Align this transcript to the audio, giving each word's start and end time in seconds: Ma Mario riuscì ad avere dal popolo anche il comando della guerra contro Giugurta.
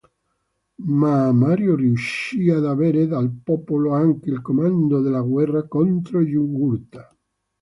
Ma 0.89 1.31
Mario 1.31 1.75
riuscì 1.75 2.49
ad 2.49 2.65
avere 2.65 3.05
dal 3.05 3.29
popolo 3.31 3.93
anche 3.93 4.31
il 4.31 4.41
comando 4.41 4.99
della 4.99 5.21
guerra 5.21 5.67
contro 5.67 6.25
Giugurta. 6.25 7.15